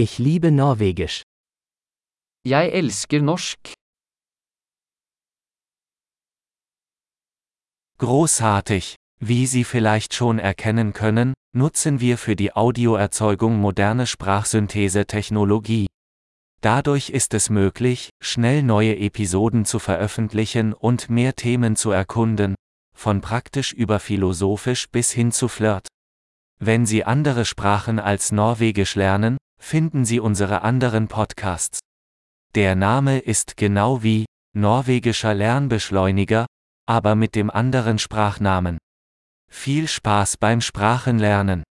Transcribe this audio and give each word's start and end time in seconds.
Ich 0.00 0.18
liebe 0.18 0.52
Norwegisch. 0.52 1.24
Jeg 2.44 2.72
elsker 2.72 3.20
norsk. 3.20 3.58
Großartig! 7.98 8.94
Wie 9.18 9.46
Sie 9.48 9.64
vielleicht 9.64 10.14
schon 10.14 10.38
erkennen 10.38 10.92
können, 10.92 11.34
nutzen 11.52 11.98
wir 11.98 12.16
für 12.16 12.36
die 12.36 12.52
Audioerzeugung 12.52 13.56
moderne 13.56 14.06
Sprachsynthese-Technologie. 14.06 15.88
Dadurch 16.60 17.10
ist 17.10 17.34
es 17.34 17.50
möglich, 17.50 18.10
schnell 18.22 18.62
neue 18.62 18.96
Episoden 18.96 19.64
zu 19.64 19.80
veröffentlichen 19.80 20.74
und 20.74 21.10
mehr 21.10 21.34
Themen 21.34 21.74
zu 21.74 21.90
erkunden, 21.90 22.54
von 22.94 23.20
praktisch 23.20 23.72
über 23.72 23.98
philosophisch 23.98 24.88
bis 24.90 25.10
hin 25.10 25.32
zu 25.32 25.48
Flirt. 25.48 25.88
Wenn 26.60 26.86
Sie 26.86 27.02
andere 27.02 27.44
Sprachen 27.44 27.98
als 27.98 28.30
Norwegisch 28.30 28.94
lernen, 28.94 29.38
finden 29.58 30.04
Sie 30.04 30.20
unsere 30.20 30.62
anderen 30.62 31.08
Podcasts. 31.08 31.80
Der 32.54 32.74
Name 32.74 33.18
ist 33.18 33.56
genau 33.56 34.02
wie 34.02 34.24
Norwegischer 34.54 35.34
Lernbeschleuniger, 35.34 36.46
aber 36.86 37.14
mit 37.14 37.34
dem 37.34 37.50
anderen 37.50 37.98
Sprachnamen. 37.98 38.78
Viel 39.50 39.88
Spaß 39.88 40.38
beim 40.38 40.60
Sprachenlernen! 40.60 41.64